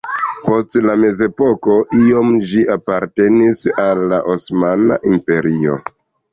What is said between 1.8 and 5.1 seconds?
iom ĝi apartenis al la Osmana